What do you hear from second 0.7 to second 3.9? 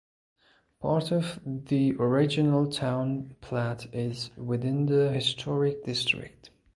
Part of the original town plat